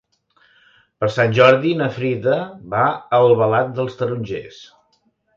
Per 1.01 1.09
Sant 1.15 1.35
Jordi 1.39 1.73
na 1.81 1.89
Frida 1.97 2.37
va 2.73 2.85
a 2.93 3.19
Albalat 3.27 3.69
dels 3.81 3.99
Tarongers. 3.99 4.59